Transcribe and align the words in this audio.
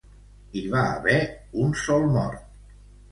Hi 0.53 0.61
va 0.75 0.79
haver 0.93 1.17
un 1.65 1.75
sol 1.83 2.09
mort. 2.17 2.49